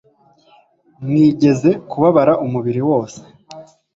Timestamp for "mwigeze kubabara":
1.05-2.33